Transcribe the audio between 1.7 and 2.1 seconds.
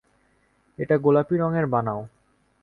বানাও।